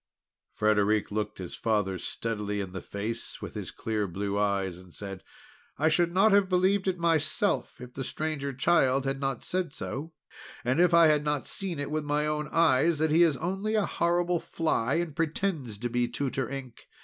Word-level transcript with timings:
Frederic 0.55 1.11
looked 1.11 1.37
his 1.37 1.53
father 1.55 1.99
steadily 1.99 2.59
in 2.59 2.71
the 2.71 2.81
face 2.81 3.39
with 3.39 3.53
his 3.53 3.69
clear 3.69 4.07
blue 4.07 4.35
eyes, 4.35 4.77
then 4.77 4.91
said: 4.91 5.23
"I 5.77 5.89
should 5.89 6.11
not 6.11 6.31
have 6.31 6.49
believed 6.49 6.87
it 6.87 6.97
myself, 6.97 7.79
if 7.79 7.93
the 7.93 8.03
Stranger 8.03 8.51
Child 8.51 9.05
had 9.05 9.19
not 9.19 9.43
said 9.43 9.73
so, 9.73 10.13
and 10.65 10.79
if 10.81 10.91
I 10.91 11.05
had 11.05 11.23
not 11.23 11.45
seen 11.45 11.87
with 11.91 12.03
my 12.03 12.25
own 12.25 12.47
eyes 12.51 12.97
that 12.97 13.11
he 13.11 13.21
is 13.21 13.37
only 13.37 13.75
a 13.75 13.85
horrible 13.85 14.39
fly, 14.39 14.95
and 14.95 15.15
pretends 15.15 15.77
to 15.77 15.87
be 15.87 16.07
Tutor 16.07 16.49
Ink. 16.49 16.87